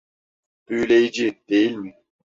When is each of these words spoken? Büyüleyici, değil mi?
Büyüleyici, 0.69 1.35
değil 1.49 1.71
mi? 1.75 1.93